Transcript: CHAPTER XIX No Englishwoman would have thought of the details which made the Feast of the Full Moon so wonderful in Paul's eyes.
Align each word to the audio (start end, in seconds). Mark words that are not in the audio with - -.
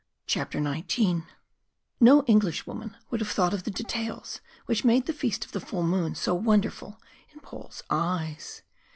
CHAPTER 0.25 0.57
XIX 0.59 1.25
No 1.99 2.23
Englishwoman 2.23 2.97
would 3.11 3.21
have 3.21 3.29
thought 3.29 3.53
of 3.53 3.65
the 3.65 3.69
details 3.69 4.41
which 4.65 4.83
made 4.83 5.05
the 5.05 5.13
Feast 5.13 5.45
of 5.45 5.51
the 5.51 5.59
Full 5.61 5.83
Moon 5.83 6.15
so 6.15 6.33
wonderful 6.33 6.99
in 7.31 7.39
Paul's 7.41 7.83
eyes. 7.87 8.63